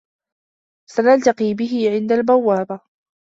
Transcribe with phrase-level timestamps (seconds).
[0.89, 2.79] سنلتقي به عند البوابة.